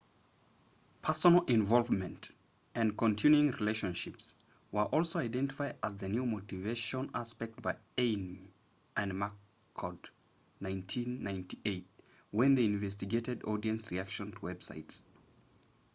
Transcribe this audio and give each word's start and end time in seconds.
personal 1.03 1.43
involvement” 1.45 2.31
and 2.73 2.97
continuing 2.97 3.51
relationships” 3.51 4.33
were 4.71 4.85
also 4.85 5.19
identified 5.19 5.75
as 5.83 6.01
new 6.01 6.25
motivation 6.25 7.07
aspects 7.13 7.59
by 7.61 7.75
eighmey 7.99 8.47
and 8.97 9.11
mccord 9.11 10.01
1998 10.57 11.85
when 12.31 12.55
they 12.55 12.65
investigated 12.65 13.43
audience 13.45 13.91
reactions 13.91 14.33
to 14.33 14.39
websites 14.39 15.03